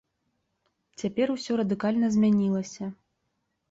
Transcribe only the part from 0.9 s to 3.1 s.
Цяпер усё радыкальна змянілася.